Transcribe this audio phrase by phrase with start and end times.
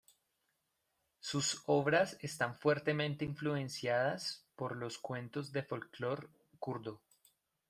[1.19, 6.27] Sus obras están fuertemente influenciadas por los cuentos del folclore
[6.57, 7.03] kurdo.